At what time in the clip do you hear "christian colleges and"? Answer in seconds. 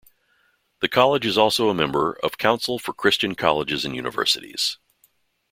2.91-3.95